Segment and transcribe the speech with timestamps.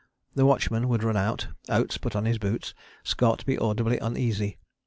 [0.33, 4.57] The watchman would run out, Oates put on his boots, Scott be audibly uneasy.